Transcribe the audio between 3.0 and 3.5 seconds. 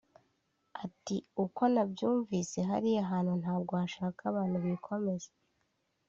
hantu